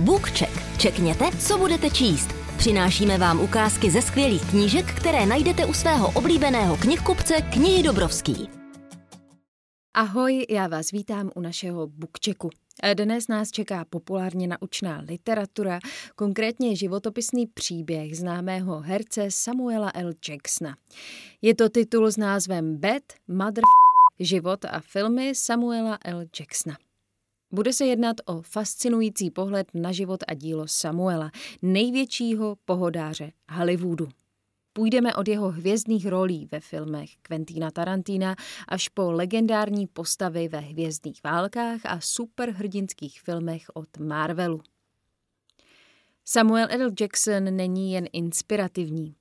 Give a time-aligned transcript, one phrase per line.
[0.00, 0.78] BookCheck.
[0.78, 2.28] Čekněte, co budete číst.
[2.58, 8.48] Přinášíme vám ukázky ze skvělých knížek, které najdete u svého oblíbeného knihkupce Knihy Dobrovský.
[9.94, 12.50] Ahoj, já vás vítám u našeho BookChecku.
[12.94, 15.78] Dnes nás čeká populárně naučná literatura,
[16.16, 20.12] konkrétně životopisný příběh známého herce Samuela L.
[20.28, 20.76] Jacksona.
[21.42, 23.64] Je to titul s názvem Bad Mother
[24.20, 26.24] Život a filmy Samuela L.
[26.40, 26.89] Jacksona.
[27.52, 31.30] Bude se jednat o fascinující pohled na život a dílo Samuela,
[31.62, 34.08] největšího pohodáře Hollywoodu.
[34.72, 38.36] Půjdeme od jeho hvězdných rolí ve filmech Quentina Tarantina
[38.68, 44.60] až po legendární postavy ve Hvězdných válkách a superhrdinských filmech od Marvelu.
[46.32, 46.90] Samuel L.
[47.00, 49.14] Jackson není jen inspirativní.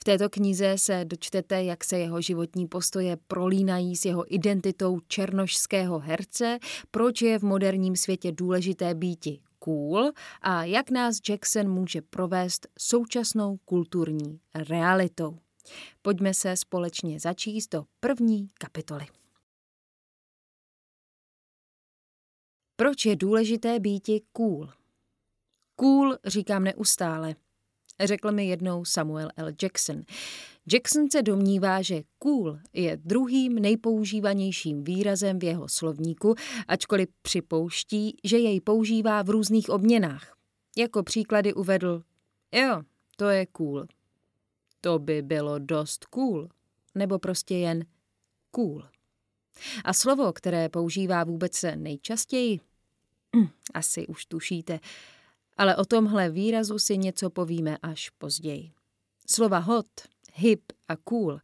[0.00, 5.98] V této knize se dočtete, jak se jeho životní postoje prolínají s jeho identitou černošského
[5.98, 6.58] herce,
[6.90, 13.56] proč je v moderním světě důležité býti cool a jak nás Jackson může provést současnou
[13.56, 15.38] kulturní realitou.
[16.02, 19.06] Pojďme se společně začíst do první kapitoly.
[22.76, 24.81] Proč je důležité býti cool?
[25.82, 27.34] Cool říkám neustále,
[28.04, 29.52] řekl mi jednou Samuel L.
[29.62, 30.02] Jackson.
[30.72, 36.34] Jackson se domnívá, že cool je druhým nejpoužívanějším výrazem v jeho slovníku,
[36.68, 40.36] ačkoliv připouští, že jej používá v různých obměnách.
[40.76, 42.02] Jako příklady uvedl,
[42.52, 42.82] jo,
[43.16, 43.86] to je cool.
[44.80, 46.48] To by bylo dost cool.
[46.94, 47.84] Nebo prostě jen
[48.50, 48.84] cool.
[49.84, 52.60] A slovo, které používá vůbec nejčastěji,
[53.74, 54.80] asi už tušíte,
[55.56, 58.72] ale o tomhle výrazu si něco povíme až později.
[59.26, 59.86] Slova hot,
[60.34, 61.40] hip a cool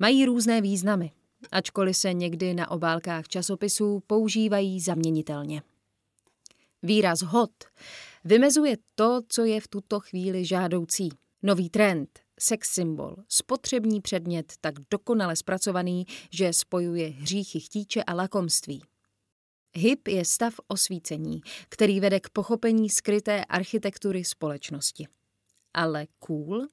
[0.00, 1.10] mají různé významy,
[1.52, 5.62] ačkoliv se někdy na obálkách časopisů používají zaměnitelně.
[6.82, 7.50] Výraz hot
[8.24, 11.08] vymezuje to, co je v tuto chvíli žádoucí.
[11.42, 18.82] Nový trend, sex symbol, spotřební předmět tak dokonale zpracovaný, že spojuje hříchy chtíče a lakomství.
[19.76, 25.06] Hip je stav osvícení, který vede k pochopení skryté architektury společnosti.
[25.74, 26.66] Ale cool?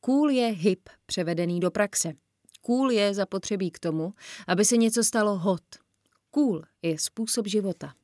[0.00, 2.12] Cool je hip, převedený do praxe.
[2.60, 4.14] Cool je zapotřebí k tomu,
[4.46, 5.62] aby se něco stalo hot.
[6.30, 7.94] Cool je způsob života.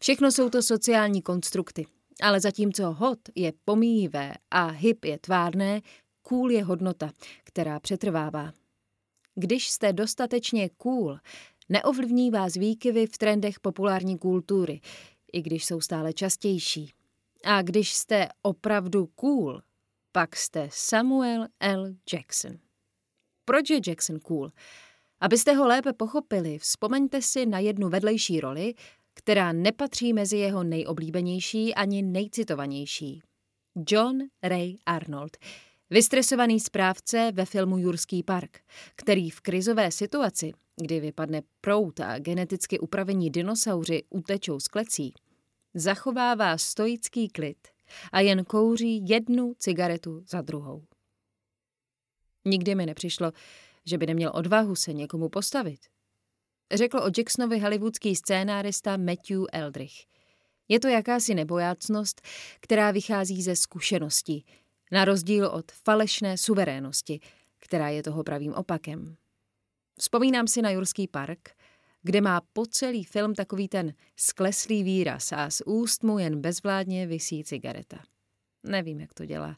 [0.00, 1.86] Všechno jsou to sociální konstrukty,
[2.22, 5.80] ale zatímco hot je pomíjivé a hip je tvárné,
[6.22, 7.12] cool je hodnota,
[7.44, 8.52] která přetrvává.
[9.34, 11.18] Když jste dostatečně cool,
[11.72, 14.80] Neovlivní vás výkyvy v trendech populární kultury,
[15.32, 16.92] i když jsou stále častější.
[17.44, 19.62] A když jste opravdu cool,
[20.12, 21.94] pak jste Samuel L.
[22.12, 22.52] Jackson.
[23.44, 24.50] Proč je Jackson cool?
[25.20, 28.74] Abyste ho lépe pochopili, vzpomeňte si na jednu vedlejší roli,
[29.14, 33.22] která nepatří mezi jeho nejoblíbenější ani nejcitovanější.
[33.88, 35.36] John Ray Arnold–
[35.92, 38.60] Vystresovaný správce ve filmu Jurský park,
[38.96, 45.14] který v krizové situaci, kdy vypadne prout a geneticky upravení dinosauři utečou z klecí,
[45.74, 47.68] zachovává stoický klid
[48.12, 50.84] a jen kouří jednu cigaretu za druhou.
[52.44, 53.32] Nikdy mi nepřišlo,
[53.84, 55.80] že by neměl odvahu se někomu postavit.
[56.72, 60.04] Řekl o Jacksonovi hollywoodský scénárista Matthew Eldrich.
[60.68, 62.20] Je to jakási nebojácnost,
[62.60, 64.44] která vychází ze zkušeností,
[64.92, 67.20] na rozdíl od falešné suverénosti,
[67.58, 69.16] která je toho pravým opakem.
[69.98, 71.50] Vzpomínám si na Jurský park,
[72.02, 77.06] kde má po celý film takový ten skleslý výraz a z úst mu jen bezvládně
[77.06, 78.04] vysí cigareta.
[78.64, 79.56] Nevím, jak to dělá,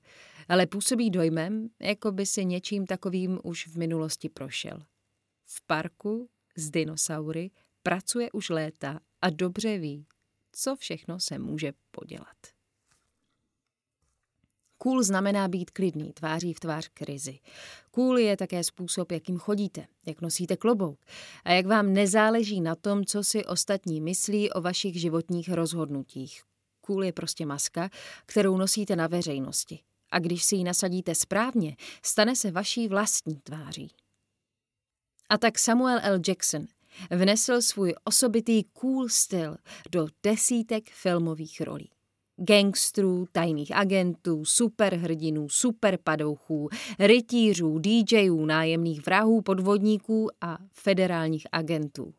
[0.48, 4.82] ale působí dojmem, jako by si něčím takovým už v minulosti prošel.
[5.44, 7.50] V parku s dinosaury
[7.82, 10.06] pracuje už léta a dobře ví,
[10.52, 12.53] co všechno se může podělat.
[14.84, 17.38] Cool znamená být klidný, tváří v tvář krizi.
[17.90, 21.00] Cool je také způsob, jakým chodíte, jak nosíte klobouk
[21.44, 26.42] a jak vám nezáleží na tom, co si ostatní myslí o vašich životních rozhodnutích.
[26.80, 27.90] Cool je prostě maska,
[28.26, 29.80] kterou nosíte na veřejnosti.
[30.10, 33.90] A když si ji nasadíte správně, stane se vaší vlastní tváří.
[35.28, 36.20] A tak Samuel L.
[36.28, 36.66] Jackson
[37.10, 39.56] vnesl svůj osobitý cool styl
[39.90, 41.93] do desítek filmových rolí
[42.36, 52.14] gangstrů, tajných agentů, superhrdinů, superpadouchů, rytířů, DJů, nájemných vrahů, podvodníků a federálních agentů.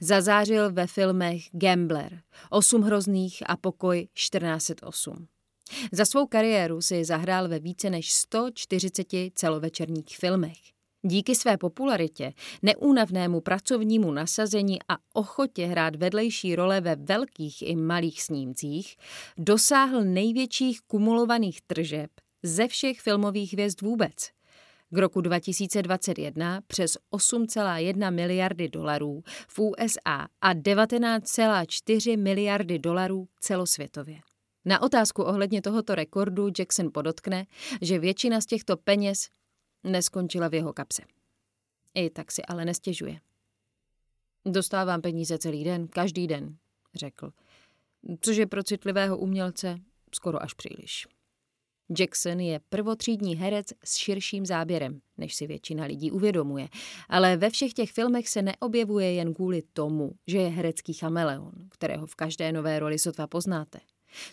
[0.00, 2.20] Zazářil ve filmech Gambler,
[2.50, 5.26] Osm hrozných a pokoj 1408.
[5.92, 10.73] Za svou kariéru si zahrál ve více než 140 celovečerních filmech.
[11.06, 18.22] Díky své popularitě, neúnavnému pracovnímu nasazení a ochotě hrát vedlejší role ve velkých i malých
[18.22, 18.96] snímcích
[19.38, 22.10] dosáhl největších kumulovaných tržeb
[22.42, 24.14] ze všech filmových hvězd vůbec.
[24.90, 34.20] K roku 2021 přes 8,1 miliardy dolarů v USA a 19,4 miliardy dolarů celosvětově.
[34.64, 37.46] Na otázku ohledně tohoto rekordu Jackson podotkne,
[37.80, 39.28] že většina z těchto peněz
[39.84, 41.02] neskončila v jeho kapse.
[41.94, 43.20] I tak si ale nestěžuje.
[44.44, 46.56] Dostávám peníze celý den, každý den,
[46.94, 47.30] řekl,
[48.20, 49.80] což je pro citlivého umělce
[50.14, 51.06] skoro až příliš.
[51.98, 56.68] Jackson je prvotřídní herec s širším záběrem, než si většina lidí uvědomuje,
[57.08, 62.06] ale ve všech těch filmech se neobjevuje jen kvůli tomu, že je herecký chameleon, kterého
[62.06, 63.80] v každé nové roli sotva poznáte.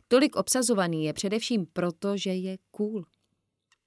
[0.07, 3.05] Tolik obsazovaný je především proto, že je cool.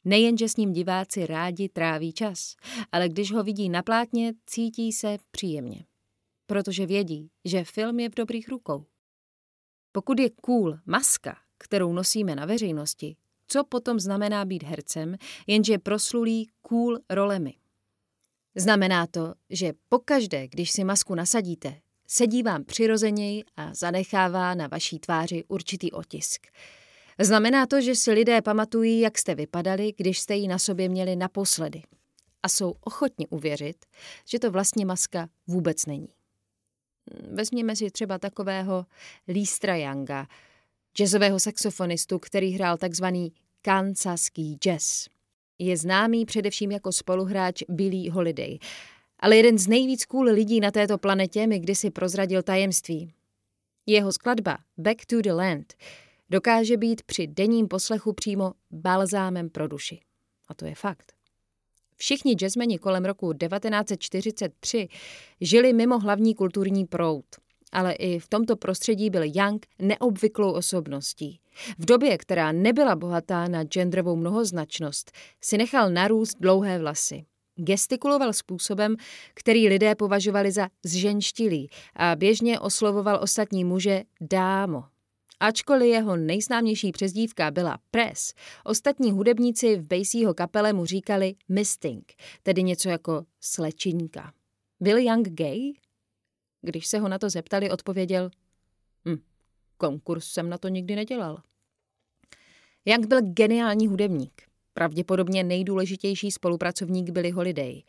[0.04, 2.56] Nejenže s ním diváci rádi tráví čas,
[2.92, 5.84] ale když ho vidí na plátně, cítí se příjemně.
[6.46, 8.84] Protože vědí, že film je v dobrých rukou.
[9.92, 13.16] Pokud je cool maska, kterou nosíme na veřejnosti,
[13.48, 15.16] co potom znamená být hercem,
[15.46, 17.54] jenže proslulý cool rolemi.
[18.54, 24.98] Znamená to, že pokaždé, když si masku nasadíte, sedí vám přirozeněji a zanechává na vaší
[24.98, 26.46] tváři určitý otisk.
[27.20, 31.16] Znamená to, že si lidé pamatují, jak jste vypadali, když jste ji na sobě měli
[31.16, 31.82] naposledy.
[32.42, 33.76] A jsou ochotni uvěřit,
[34.28, 36.08] že to vlastně maska vůbec není.
[37.30, 38.86] Vezměme si třeba takového
[39.28, 40.26] Lístra Younga,
[40.96, 43.32] jazzového saxofonistu, který hrál takzvaný
[43.62, 45.08] kansaský jazz.
[45.58, 48.58] Je známý především jako spoluhráč Billy Holiday,
[49.18, 53.12] ale jeden z nejvíc cool lidí na této planetě mi kdysi prozradil tajemství.
[53.86, 55.74] Jeho skladba Back to the Land
[56.30, 60.00] dokáže být při denním poslechu přímo balzámem pro duši.
[60.48, 61.12] A to je fakt.
[61.96, 64.88] Všichni jazzmeni kolem roku 1943
[65.40, 67.24] žili mimo hlavní kulturní proud–
[67.74, 71.40] ale i v tomto prostředí byl Young neobvyklou osobností.
[71.78, 77.24] V době, která nebyla bohatá na genderovou mnohoznačnost, si nechal narůst dlouhé vlasy.
[77.56, 78.96] Gestikuloval způsobem,
[79.34, 84.84] který lidé považovali za zženštilý a běžně oslovoval ostatní muže dámo.
[85.44, 92.12] Ačkoliv jeho nejznámější přezdívka byla Press, ostatní hudebníci v Basieho kapele mu říkali Misting,
[92.42, 94.32] tedy něco jako slečinka.
[94.80, 95.72] Byl Young gay?
[96.62, 98.30] Když se ho na to zeptali, odpověděl,
[99.08, 99.16] hm,
[99.76, 101.42] konkurs jsem na to nikdy nedělal.
[102.84, 104.42] Jak byl geniální hudebník,
[104.74, 107.82] pravděpodobně nejdůležitější spolupracovník byli Holiday,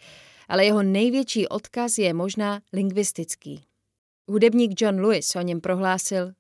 [0.47, 3.63] ale jeho největší odkaz je možná lingvistický.
[4.27, 6.33] Hudebník John Lewis o něm prohlásil,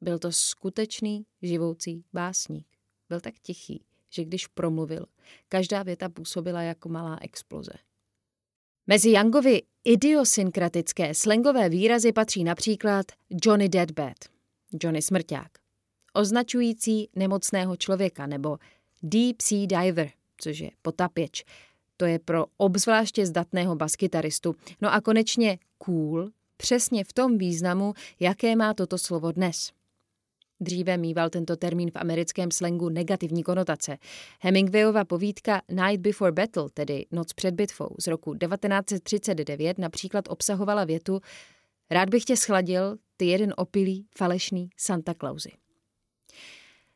[0.00, 2.66] byl to skutečný živoucí básník.
[3.08, 5.06] Byl tak tichý, že když promluvil,
[5.48, 7.72] každá věta působila jako malá exploze.
[8.86, 13.06] Mezi Youngovi idiosynkratické slangové výrazy patří například
[13.44, 14.28] Johnny Deadbed,
[14.82, 15.52] Johnny Smrťák,
[16.12, 18.58] označující nemocného člověka, nebo
[19.02, 21.44] Deep Sea Diver, což je potapěč.
[21.96, 24.54] To je pro obzvláště zdatného baskytaristu.
[24.80, 29.70] No a konečně cool, přesně v tom významu, jaké má toto slovo dnes.
[30.60, 33.98] Dříve mýval tento termín v americkém slangu negativní konotace.
[34.40, 41.20] Hemingwayova povídka Night Before Battle, tedy Noc před bitvou z roku 1939, například obsahovala větu
[41.90, 45.52] Rád bych tě schladil, ty jeden opilý, falešný Santa Clausi.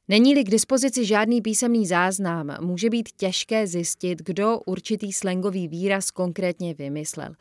[0.08, 6.74] Není-li k dispozici žádný písemný záznam, může být těžké zjistit, kdo určitý slangový výraz konkrétně
[6.74, 7.34] vymyslel.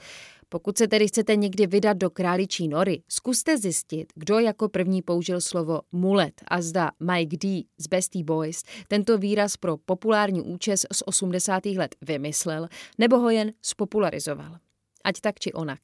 [0.53, 5.41] Pokud se tedy chcete někdy vydat do králičí nory, zkuste zjistit, kdo jako první použil
[5.41, 7.63] slovo mulet a zda Mike D.
[7.77, 11.65] z Bestie Boys tento výraz pro populární účes z 80.
[11.65, 12.67] let vymyslel
[12.97, 14.57] nebo ho jen spopularizoval.
[15.03, 15.79] Ať tak či onak.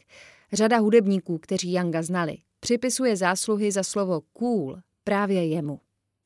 [0.53, 5.79] Řada hudebníků, kteří Younga znali, připisuje zásluhy za slovo cool právě jemu.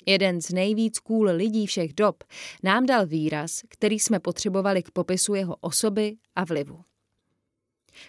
[0.05, 2.23] Jeden z nejvíc cool lidí všech dob
[2.63, 6.83] nám dal výraz, který jsme potřebovali k popisu jeho osoby a vlivu.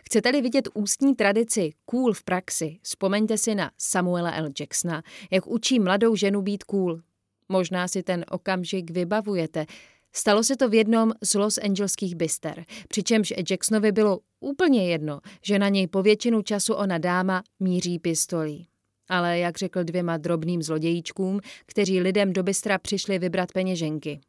[0.05, 4.49] Chcete-li vidět ústní tradici cool v praxi, vzpomeňte si na Samuela L.
[4.61, 7.01] Jacksona, jak učí mladou ženu být cool.
[7.49, 9.67] Možná si ten okamžik vybavujete.
[10.13, 15.59] Stalo se to v jednom z Los Angeleských byster, přičemž Jacksonovi bylo úplně jedno, že
[15.59, 18.69] na něj po většinu času ona dáma míří pistolí.
[19.09, 24.21] Ale jak řekl dvěma drobným zlodějíčkům, kteří lidem do bystra přišli vybrat peněženky.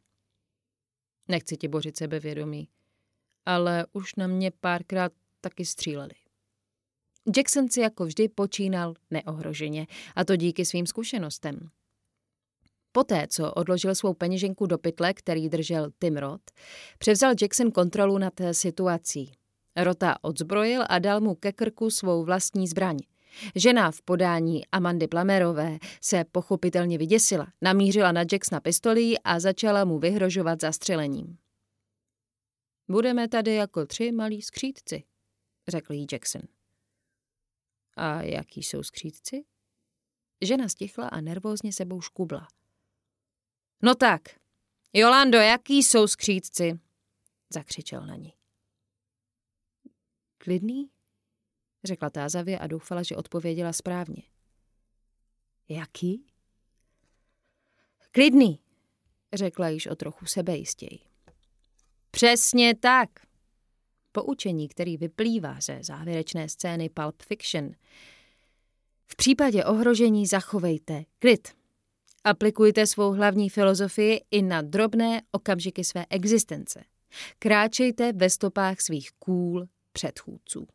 [1.28, 2.68] Nechci ti bořit sebevědomí,
[3.46, 5.12] ale už na mě párkrát
[5.44, 6.14] taky stříleli.
[7.36, 9.86] Jackson si jako vždy počínal neohroženě,
[10.16, 11.68] a to díky svým zkušenostem.
[12.92, 16.44] Poté, co odložil svou peněženku do pytle, který držel Tim Roth,
[16.98, 19.32] převzal Jackson kontrolu nad situací.
[19.76, 22.98] Rota odzbrojil a dal mu ke krku svou vlastní zbraň.
[23.54, 29.98] Žena v podání Amandy Plamerové se pochopitelně vyděsila, namířila na Jacksona pistolí a začala mu
[29.98, 31.38] vyhrožovat zastřelením.
[32.90, 35.02] Budeme tady jako tři malí skřídci,
[35.68, 36.42] řekl jí Jackson.
[37.96, 39.44] A jaký jsou skřídci?
[40.40, 42.48] Žena stichla a nervózně sebou škubla.
[43.82, 44.22] No tak,
[44.92, 46.80] Jolando, jaký jsou skřídci?
[47.50, 48.32] Zakřičel na ní.
[50.38, 50.90] Klidný?
[51.84, 54.22] Řekla tázavě a doufala, že odpověděla správně.
[55.68, 56.26] Jaký?
[58.10, 58.60] Klidný,
[59.32, 61.00] řekla již o trochu sebejistěji.
[62.10, 63.10] Přesně tak.
[64.14, 67.70] Poučení, který vyplývá ze závěrečné scény Pulp Fiction.
[69.06, 71.48] V případě ohrožení zachovejte klid.
[72.24, 76.84] Aplikujte svou hlavní filozofii i na drobné okamžiky své existence.
[77.38, 80.66] Kráčejte ve stopách svých kůl předchůdců.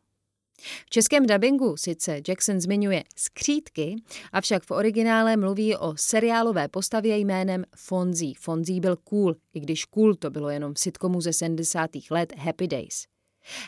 [0.86, 3.96] V českém dabingu sice Jackson zmiňuje skřítky,
[4.32, 8.32] avšak v originále mluví o seriálové postavě jménem Fonzie.
[8.38, 11.90] Fonzie byl cool, i když cool to bylo jenom v sitcomu ze 70.
[12.10, 13.09] let Happy Days.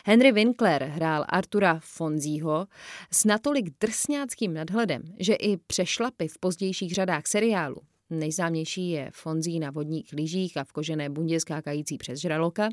[0.05, 2.67] Henry Winkler hrál Artura Fonzího
[3.11, 9.71] s natolik drsňáckým nadhledem, že i přešlapy v pozdějších řadách seriálu, nejznámější je Fonzí na
[9.71, 12.69] vodních lyžích a v kožené bundě skákající přes žraloka,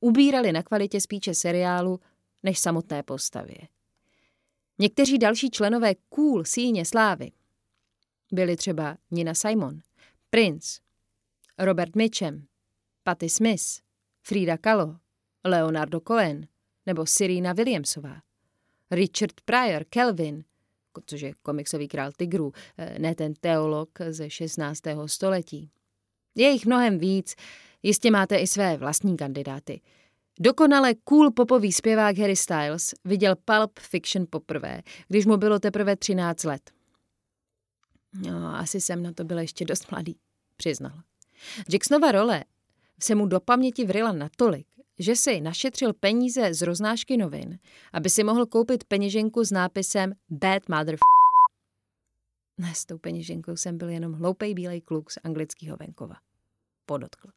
[0.00, 2.00] ubírali na kvalitě spíše seriálu
[2.42, 3.58] než samotné postavě.
[4.78, 7.32] Někteří další členové cool síně slávy
[8.32, 9.80] byli třeba Nina Simon,
[10.30, 10.80] Prince,
[11.58, 12.46] Robert Mitchum,
[13.02, 13.64] Patty Smith,
[14.22, 14.96] Frida Kahlo,
[15.48, 16.46] Leonardo Cohen
[16.86, 18.16] nebo Serena Williamsová,
[18.90, 20.44] Richard Pryor, Kelvin,
[21.06, 25.08] což je komiksový král tigrů, eh, ne ten teolog ze 16.
[25.08, 25.70] století.
[26.34, 27.34] Je jich mnohem víc,
[27.82, 29.80] jistě máte i své vlastní kandidáty–
[30.40, 36.44] Dokonale cool popový zpěvák Harry Styles viděl Pulp Fiction poprvé, když mu bylo teprve 13
[36.44, 36.70] let.
[38.14, 40.16] No, asi jsem na to byl ještě dost mladý,
[40.56, 40.92] přiznal.
[41.72, 42.44] Jacksonova role
[43.02, 44.66] se mu do paměti vryla natolik,
[44.98, 47.58] že si našetřil peníze z roznášky novin,
[47.92, 50.96] aby si mohl koupit peněženku s nápisem Bad Mother
[52.58, 56.14] Ne, s tou peněženkou jsem byl jenom hloupej bílej kluk z anglického venkova.
[56.86, 57.28] Podotkl.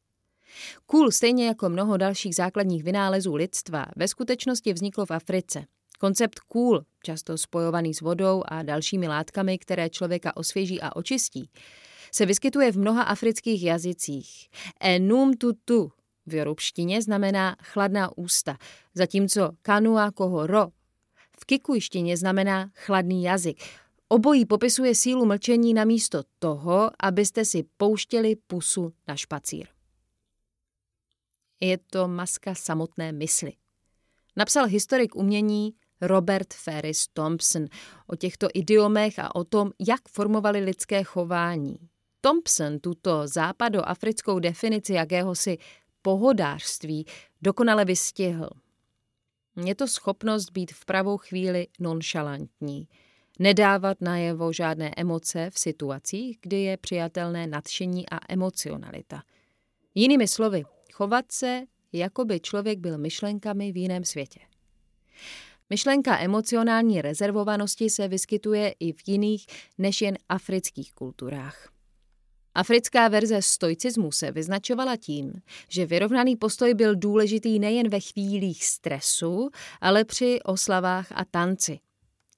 [0.86, 5.66] Kůl stejně jako mnoho dalších základních vynálezů lidstva ve skutečnosti vzniklo v Africe.
[6.00, 11.50] Koncept kůl, často spojovaný s vodou a dalšími látkami, které člověka osvěží a očistí,
[12.14, 14.50] se vyskytuje v mnoha afrických jazycích.
[14.80, 15.92] Enum tutu
[16.26, 18.58] v jorubštině znamená chladná ústa,
[18.96, 20.68] zatímco kanua kohoro
[21.42, 23.64] v kikujštině znamená chladný jazyk.
[24.08, 29.68] Obojí popisuje sílu mlčení na místo toho, abyste si pouštěli pusu na špacír.
[31.60, 33.54] Je to maska samotné mysli.
[34.36, 37.66] Napsal historik umění Robert Ferris Thompson
[38.08, 41.78] o těchto idiomech a o tom, jak formovali lidské chování.
[42.22, 45.58] Thompson tuto západoafrickou definici jakéhosi
[46.02, 47.06] pohodářství
[47.42, 48.50] dokonale vystihl.
[49.66, 52.88] Je to schopnost být v pravou chvíli nonšalantní,
[53.40, 59.24] nedávat najevo žádné emoce v situacích, kdy je přijatelné nadšení a emocionalita.
[59.96, 64.40] Jinými slovy, chovat se, jako by člověk byl myšlenkami v jiném světě.
[65.70, 71.72] Myšlenka emocionální rezervovanosti se vyskytuje i v jiných než jen afrických kulturách.
[72.56, 75.34] Africká verze stoicismu se vyznačovala tím,
[75.70, 79.50] že vyrovnaný postoj byl důležitý nejen ve chvílích stresu,
[79.82, 81.80] ale při oslavách a tanci–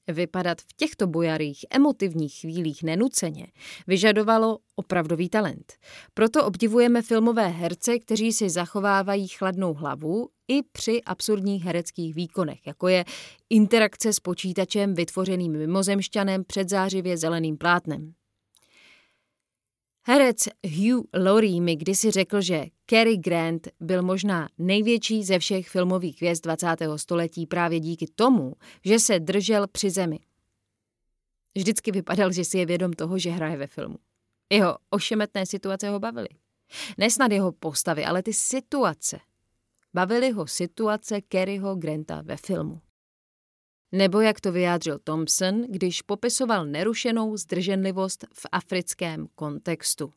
[0.08, 3.48] Vypadat v těchto bojarých, emotivních chvílích nenuceně
[3.88, 5.74] vyžadovalo opravdový talent.
[6.13, 12.88] Proto obdivujeme filmové herce, kteří si zachovávají chladnou hlavu i při absurdních hereckých výkonech, jako
[12.88, 13.05] je
[13.50, 18.13] interakce s počítačem vytvořeným mimozemšťanem před zářivě zeleným plátnem.
[20.05, 26.22] Herec Hugh Laurie mi kdysi řekl, že Cary Grant byl možná největší ze všech filmových
[26.22, 26.67] hvězd 20.
[26.95, 28.53] století právě díky tomu,
[28.86, 30.19] že se držel při zemi.
[31.55, 33.98] Vždycky vypadal, že si je vědom toho, že hraje ve filmu.
[34.50, 36.29] Jeho ošemetné situace ho bavily.
[36.98, 39.19] Nesnad jeho postavy, ale ty situace.
[39.93, 42.81] Bavily ho situace Caryho Granta ve filmu.
[43.95, 50.12] Nebo jak to vyjádřil Thompson, když popisoval nerušenou zdrženlivost v africkém kontextu.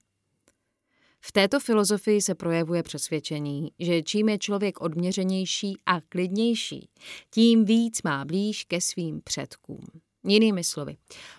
[1.20, 6.88] V této filozofii se projevuje přesvědčení, že čím je člověk odměřenější a klidnější,
[7.30, 9.86] tím víc má blíž ke svým předkům.
[10.24, 10.96] Jinými slovy,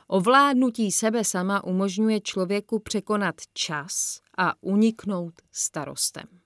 [0.08, 6.37] ovládnutí sebe sama umožňuje člověku překonat čas a uniknout starostem.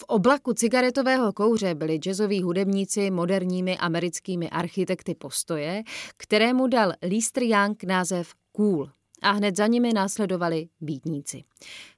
[0.00, 5.82] V oblaku cigaretového kouře byli jazzoví hudebníci moderními americkými architekty postoje,
[6.16, 8.90] kterému dal Lister Young název Cool
[9.22, 11.44] a hned za nimi následovali býtníci.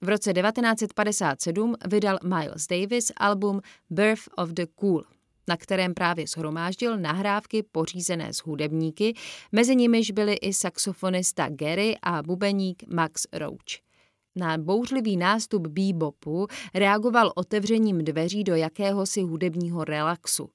[0.00, 5.04] V roce 1957 vydal Miles Davis album Birth of the Cool,
[5.48, 9.14] na kterém právě shromáždil nahrávky pořízené z hudebníky,
[9.52, 13.91] mezi nimiž byli i saxofonista Gary a bubeník Max Roach.
[14.36, 20.50] Na bouřlivý nástup bebopu reagoval otevřením dveří do jakéhosi hudebního relaxu.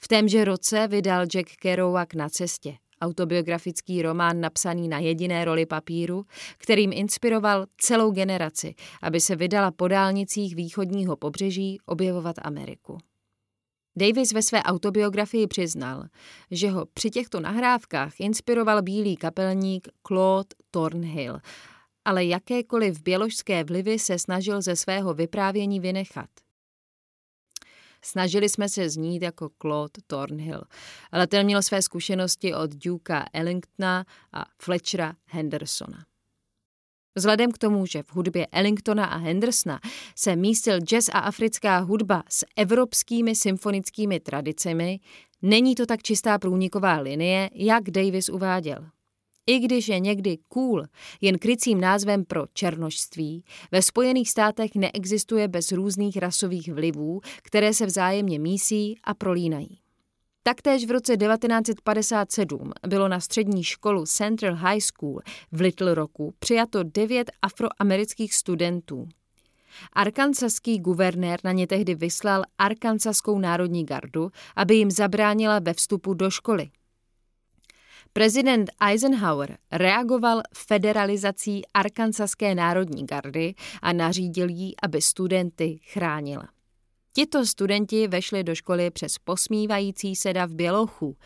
[0.00, 6.24] V témže roce vydal Jack Kerouac na cestě, autobiografický román napsaný na jediné roli papíru,
[6.58, 12.98] kterým inspiroval celou generaci, aby se vydala po dálnicích východního pobřeží objevovat Ameriku.
[13.96, 16.04] Davis ve své autobiografii přiznal,
[16.50, 21.40] že ho při těchto nahrávkách inspiroval bílý kapelník Claude Thornhill
[22.08, 26.30] ale jakékoliv běložské vlivy se snažil ze svého vyprávění vynechat.
[28.04, 30.62] Snažili jsme se znít jako Claude Thornhill,
[31.12, 36.04] ale ten měl své zkušenosti od Dukea Ellingtona a Fletchera Hendersona.
[37.14, 39.80] Vzhledem k tomu, že v hudbě Ellingtona a Hendersona
[40.16, 45.00] se místil jazz a africká hudba s evropskými symfonickými tradicemi,
[45.42, 48.90] není to tak čistá průniková linie, jak Davis uváděl.
[49.48, 50.84] I když je někdy cool
[51.20, 57.86] jen krycím názvem pro černožství, ve Spojených státech neexistuje bez různých rasových vlivů, které se
[57.86, 59.78] vzájemně mísí a prolínají.
[60.42, 65.20] Taktéž v roce 1957 bylo na střední školu Central High School
[65.52, 69.08] v Little Rocku přijato devět afroamerických studentů.
[69.92, 76.30] Arkansaský guvernér na ně tehdy vyslal Arkansaskou národní gardu, aby jim zabránila ve vstupu do
[76.30, 76.70] školy.
[78.18, 86.48] Prezident Eisenhower reagoval federalizací Arkansaské národní gardy a nařídil jí, aby studenty chránila.
[87.12, 91.16] Tito studenti vešli do školy přes posmívající se dav bělochů,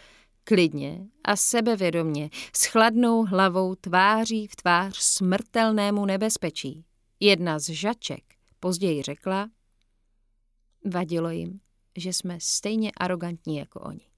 [0.44, 6.84] klidně a sebevědomně, s chladnou hlavou tváří v tvář smrtelnému nebezpečí.
[7.20, 8.24] Jedna z žaček
[8.60, 9.48] později řekla,
[10.92, 11.60] vadilo jim,
[11.96, 14.11] že jsme stejně arrogantní jako oni.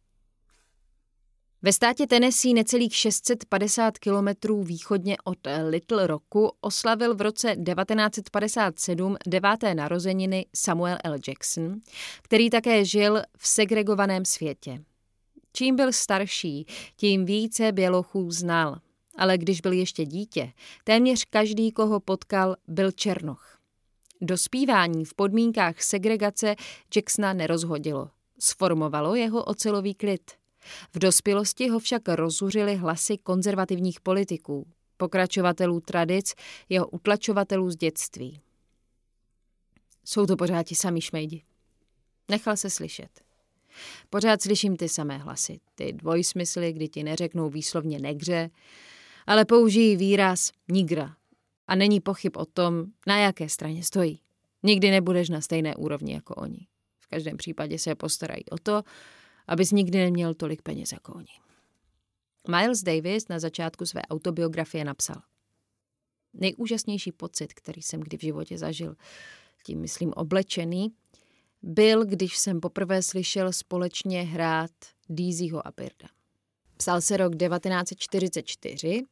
[1.65, 9.75] Ve státě Tennessee necelých 650 kilometrů východně od Little Rocku oslavil v roce 1957 deváté
[9.75, 11.17] narozeniny Samuel L.
[11.29, 11.81] Jackson,
[12.23, 14.83] který také žil v segregovaném světě.
[15.53, 18.77] Čím byl starší, tím více bělochů znal,
[19.17, 20.53] ale když byl ještě dítě,
[20.85, 23.59] téměř každý, koho potkal, byl černoch.
[24.21, 26.55] Dospívání v podmínkách segregace
[26.97, 28.11] Jacksona nerozhodilo.
[28.39, 30.23] Sformovalo jeho ocelový klid–
[30.95, 36.35] v dospělosti ho však rozuřily hlasy konzervativních politiků, pokračovatelů tradic,
[36.69, 38.41] jeho utlačovatelů z dětství.
[40.05, 41.43] Jsou to pořád ti samý šmejdi.
[42.29, 43.21] Nechal se slyšet.
[44.11, 48.51] Pořád slyším ty samé hlasy, ty dvojsmysly, kdy ti neřeknou výslovně negře,
[49.27, 51.17] ale použijí výraz nigra.
[51.67, 54.21] A není pochyb o tom, na jaké straně stojí.
[54.63, 56.67] Nikdy nebudeš na stejné úrovni jako oni.
[56.99, 58.83] V každém případě se postarají o to,
[59.47, 61.27] abys nikdy neměl tolik peněz jako oni.
[62.49, 65.23] Miles Davis na začátku své autobiografie napsal.
[66.35, 68.97] Nejúžasnější pocit, který jsem kdy v životě zažil,
[69.65, 70.93] tím myslím oblečený,
[71.63, 74.71] byl, když jsem poprvé slyšel společně hrát
[75.09, 76.09] Deezyho a Birda.
[76.77, 79.03] Psal se rok 1944.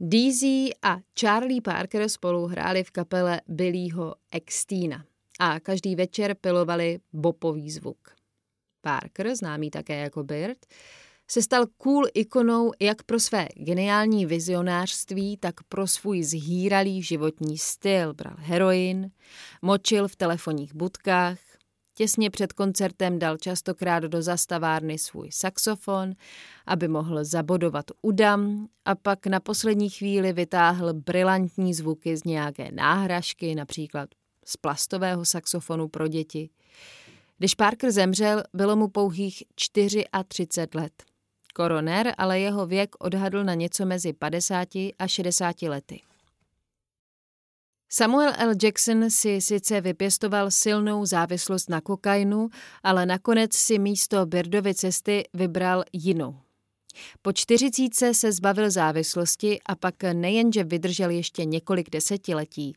[0.00, 5.04] Deezy a Charlie Parker spolu hráli v kapele Billyho Extina
[5.38, 8.15] a každý večer pilovali bopový zvuk.
[8.86, 10.58] Parker, známý také jako Bird,
[11.28, 18.14] se stal cool ikonou jak pro své geniální vizionářství, tak pro svůj zhýralý životní styl.
[18.14, 19.10] Bral heroin,
[19.62, 21.38] močil v telefonních budkách,
[21.94, 26.12] těsně před koncertem dal častokrát do zastavárny svůj saxofon,
[26.66, 33.54] aby mohl zabodovat udam a pak na poslední chvíli vytáhl brilantní zvuky z nějaké náhražky,
[33.54, 34.08] například
[34.44, 36.50] z plastového saxofonu pro děti–
[37.38, 41.02] když Parker zemřel, bylo mu pouhých 34 let.
[41.54, 46.00] Koroner ale jeho věk odhadl na něco mezi 50 a 60 lety.
[47.88, 48.54] Samuel L.
[48.62, 52.48] Jackson si sice vypěstoval silnou závislost na kokainu,
[52.82, 56.38] ale nakonec si místo Birdovy cesty vybral jinou.
[57.22, 62.74] Po čtyřicíce se zbavil závislosti a pak nejenže vydržel ještě několik desetiletí,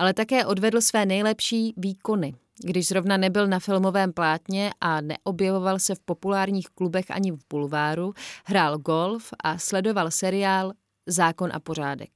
[0.00, 2.34] ale také odvedl své nejlepší výkony.
[2.64, 8.14] Když zrovna nebyl na filmovém plátně a neobjevoval se v populárních klubech ani v bulváru,
[8.44, 10.72] hrál golf a sledoval seriál
[11.06, 12.10] Zákon a pořádek.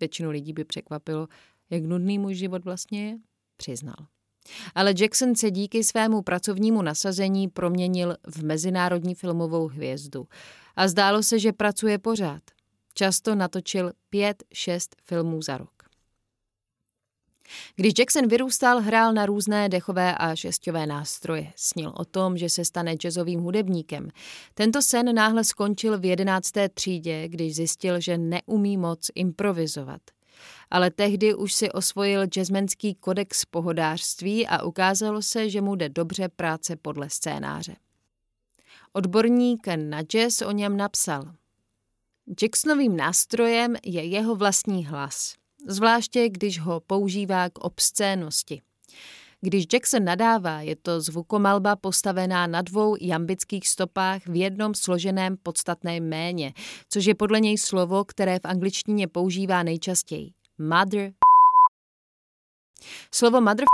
[0.00, 1.28] Většinu lidí by překvapilo,
[1.70, 3.18] jak nudný můj život vlastně je,
[3.56, 4.06] přiznal.
[4.74, 10.28] Ale Jackson se díky svému pracovnímu nasazení proměnil v mezinárodní filmovou hvězdu.
[10.76, 12.42] A zdálo se, že pracuje pořád.
[12.94, 15.77] Často natočil pět, šest filmů za rok.
[17.76, 21.52] Když Jackson vyrůstal, hrál na různé dechové a šesťové nástroje.
[21.56, 24.08] Snil o tom, že se stane jazzovým hudebníkem.
[24.54, 30.00] Tento sen náhle skončil v jedenácté třídě, když zjistil, že neumí moc improvizovat.
[30.70, 36.28] Ale tehdy už si osvojil jazzmenský kodex pohodářství a ukázalo se, že mu jde dobře
[36.28, 37.76] práce podle scénáře.
[38.92, 41.32] Odborník na jazz o něm napsal.
[42.42, 45.34] Jacksonovým nástrojem je jeho vlastní hlas–
[45.66, 48.62] zvláště když ho používá k obscénosti.
[49.40, 56.08] Když Jackson nadává, je to zvukomalba postavená na dvou jambických stopách v jednom složeném podstatném
[56.08, 56.52] méně,
[56.88, 60.30] což je podle něj slovo, které v angličtině používá nejčastěji.
[60.58, 61.12] Mother
[63.14, 63.64] Slovo mother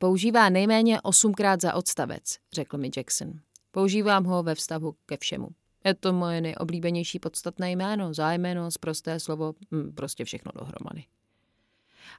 [0.00, 3.32] používá nejméně osmkrát za odstavec, řekl mi Jackson.
[3.70, 5.48] Používám ho ve vztahu ke všemu.
[5.84, 11.04] Je to moje nejoblíbenější podstatné jméno, zájmeno, zprosté slovo, hm, prostě všechno dohromady.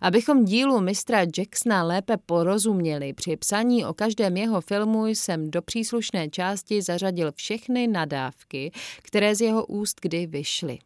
[0.01, 6.29] Abychom dílu mistra Jacksona lépe porozuměli, při psaní o každém jeho filmu jsem do příslušné
[6.29, 8.71] části zařadil všechny nadávky,
[9.01, 10.79] které z jeho úst kdy vyšly.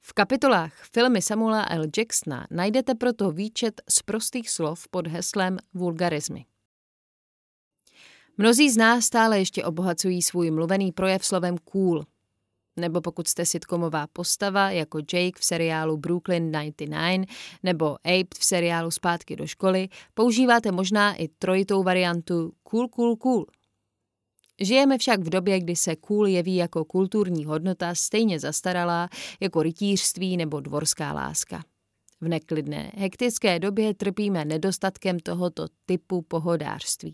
[0.00, 1.84] V kapitolách filmy Samuela L.
[1.98, 6.44] Jacksona najdete proto výčet z prostých slov pod heslem vulgarizmy.
[8.38, 12.04] Mnozí z nás stále ještě obohacují svůj mluvený projev slovem cool–
[12.80, 17.26] nebo pokud jste sitcomová postava jako Jake v seriálu Brooklyn 99
[17.62, 23.46] nebo Abe v seriálu Zpátky do školy, používáte možná i trojitou variantu cool, cool, cool.
[24.60, 29.08] Žijeme však v době, kdy se cool jeví jako kulturní hodnota stejně zastaralá
[29.40, 31.62] jako rytířství nebo dvorská láska.
[32.20, 37.12] V neklidné, hektické době trpíme nedostatkem tohoto typu pohodářství.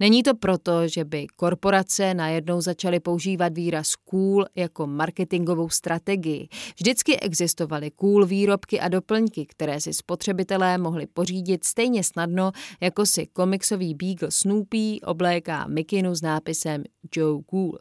[0.00, 6.48] Není to proto, že by korporace najednou začaly používat výraz cool jako marketingovou strategii.
[6.76, 13.26] Vždycky existovaly cool výrobky a doplňky, které si spotřebitelé mohli pořídit stejně snadno, jako si
[13.26, 16.84] komiksový Beagle Snoopy obléká mikinu s nápisem
[17.16, 17.78] Joe Cool.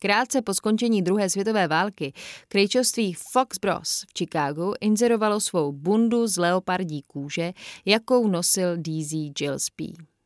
[0.00, 2.12] Krátce po skončení druhé světové války
[2.48, 4.04] krejčovství Fox Bros.
[4.08, 7.52] v Chicagu inzerovalo svou bundu z leopardí kůže,
[7.84, 10.17] jakou nosil DZ Gillespie.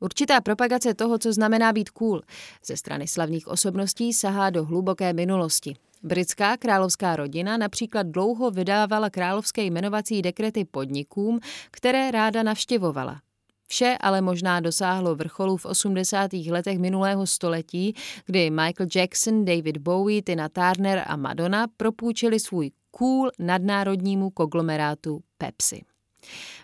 [0.00, 2.22] Určitá propagace toho, co znamená být cool,
[2.66, 5.76] ze strany slavných osobností sahá do hluboké minulosti.
[6.02, 13.20] Britská královská rodina například dlouho vydávala královské jmenovací dekrety podnikům, které ráda navštěvovala.
[13.68, 16.32] Vše ale možná dosáhlo vrcholu v 80.
[16.32, 17.94] letech minulého století,
[18.26, 25.82] kdy Michael Jackson, David Bowie, Tina Turner a Madonna propůjčili svůj cool nadnárodnímu konglomerátu Pepsi.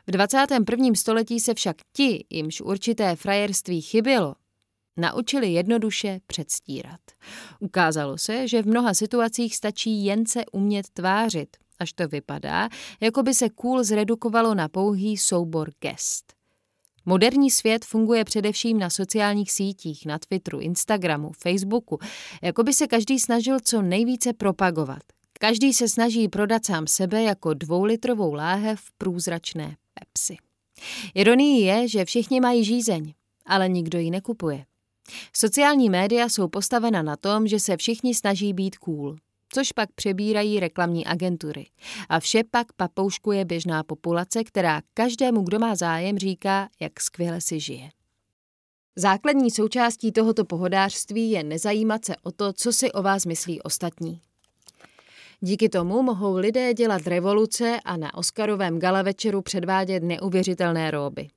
[0.06, 0.94] V 21.
[0.94, 4.34] století se však ti, jimž určité frajerství chybělo,
[4.96, 7.00] naučili jednoduše předstírat.
[7.60, 12.68] Ukázalo se, že v mnoha situacích stačí jen se umět tvářit, až to vypadá,
[13.00, 16.32] jako by se cool zredukovalo na pouhý soubor gest.
[17.06, 21.98] Moderní svět funguje především na sociálních sítích, na Twitteru, Instagramu, Facebooku,
[22.42, 25.02] jako by se každý snažil co nejvíce propagovat.
[25.40, 30.36] Každý se snaží prodat sám sebe jako dvoulitrovou láhev průzračné Pepsi.
[31.14, 33.14] Ironií je, že všichni mají žízeň,
[33.46, 34.64] ale nikdo ji nekupuje.
[35.32, 39.16] Sociální média jsou postavena na tom, že se všichni snaží být cool,
[39.48, 41.66] což pak přebírají reklamní agentury.
[42.08, 47.60] A vše pak papouškuje běžná populace, která každému, kdo má zájem, říká, jak skvěle si
[47.60, 47.90] žije.
[48.96, 54.20] Základní součástí tohoto pohodářství je nezajímat se o to, co si o vás myslí ostatní.
[55.46, 61.28] Díky tomu mohou lidé dělat revoluce a na Oscarovém gala večeru předvádět neuvěřitelné róby.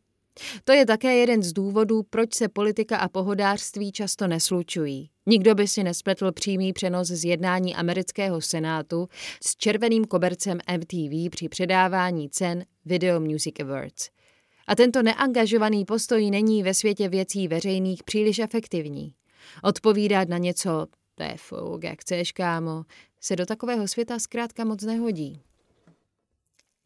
[0.63, 5.09] To je také jeden z důvodů, proč se politika a pohodářství často neslučují.
[5.25, 9.07] Nikdo by si nespletl přímý přenos z jednání amerického senátu
[9.43, 14.09] s červeným kobercem MTV při předávání cen Video Music Awards.
[14.67, 19.13] A tento neangažovaný postoj není ve světě věcí veřejných příliš efektivní.
[19.63, 22.83] Odpovídat na něco, to je fouk, jak chceš, kámo,
[23.21, 25.41] se do takového světa zkrátka moc nehodí.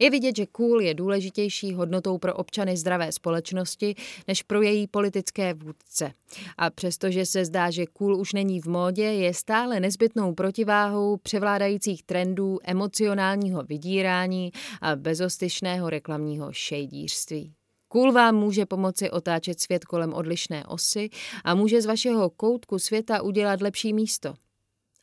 [0.01, 3.95] Je vidět, že cool je důležitější hodnotou pro občany zdravé společnosti
[4.27, 6.13] než pro její politické vůdce.
[6.57, 12.03] A přestože se zdá, že cool už není v módě, je stále nezbytnou protiváhou převládajících
[12.03, 17.53] trendů emocionálního vydírání a bezostyšného reklamního šejdířství.
[17.87, 21.09] Cool vám může pomoci otáčet svět kolem odlišné osy
[21.43, 24.33] a může z vašeho koutku světa udělat lepší místo.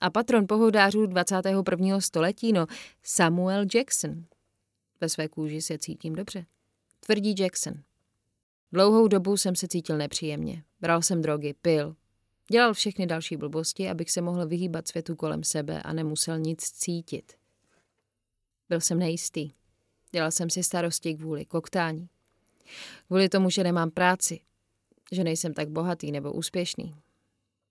[0.00, 2.00] A patron pohodářů 21.
[2.00, 2.66] století, no
[3.02, 4.24] Samuel Jackson.
[5.00, 6.46] Ve své kůži se cítím dobře.
[7.00, 7.74] Tvrdí Jackson.
[8.72, 10.64] Dlouhou dobu jsem se cítil nepříjemně.
[10.80, 11.96] Bral jsem drogy, pil.
[12.50, 17.32] Dělal všechny další blbosti, abych se mohl vyhýbat světu kolem sebe a nemusel nic cítit.
[18.68, 19.52] Byl jsem nejistý.
[20.10, 22.08] Dělal jsem si starosti kvůli koktání.
[23.06, 24.40] Kvůli tomu, že nemám práci,
[25.12, 26.94] že nejsem tak bohatý nebo úspěšný.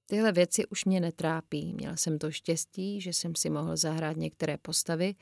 [0.10, 1.74] Tyhle věci už mě netrápí.
[1.74, 5.16] Měl jsem to štěstí, že jsem si mohl zahrát některé postavy,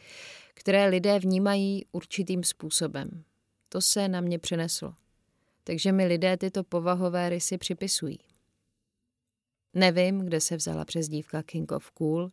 [0.54, 3.24] které lidé vnímají určitým způsobem.
[3.70, 4.96] To se na mě přeneslo.
[5.64, 8.20] Takže mi lidé tyto povahové rysy připisují.
[9.74, 12.32] Nevím, kde se vzala přezdívka King of Cool,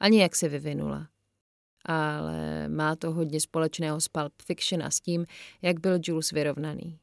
[0.00, 1.08] ani jak se vyvinula.
[1.84, 5.26] Ale má to hodně společného s Pulp Fiction a s tím,
[5.62, 6.98] jak byl Jules vyrovnaný.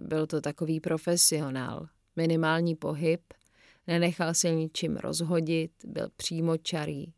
[0.00, 3.20] Byl to takový profesionál, minimální pohyb–
[3.86, 7.12] Nenechal se ničím rozhodit, byl přímočarý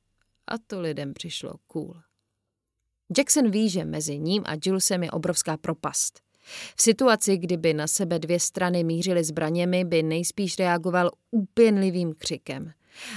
[0.47, 2.01] a to lidem přišlo cool.
[3.19, 6.21] Jackson ví, že mezi ním a Julesem je obrovská propast.
[6.77, 12.73] V situaci, kdyby na sebe dvě strany mířily zbraněmi, by nejspíš reagoval úpěnlivým křikem.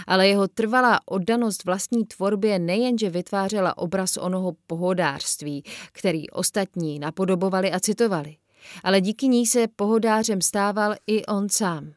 [0.07, 7.79] Ale jeho trvalá oddanost vlastní tvorbě nejenže vytvářela obraz onoho pohodářství, který ostatní napodobovali a
[7.79, 8.37] citovali,
[8.83, 11.93] ale díky ní se pohodářem stával i on sám.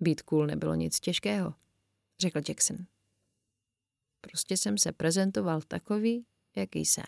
[0.00, 1.54] Být cool nebylo nic těžkého,
[2.20, 2.76] řekl Jackson.
[4.20, 6.24] Prostě jsem se prezentoval takový,
[6.56, 7.04] jaký jsem.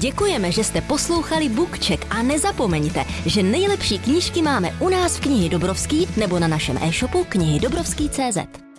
[0.00, 5.48] Děkujeme, že jste poslouchali Bookcheck a nezapomeňte, že nejlepší knížky máme u nás v knihy
[5.48, 8.71] Dobrovský nebo na našem e-shopu knihy Dobrovský.cz.